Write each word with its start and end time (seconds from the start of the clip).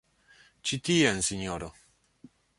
Ĉi 0.69 0.79
tien, 0.89 1.21
sinjoro! 1.29 1.71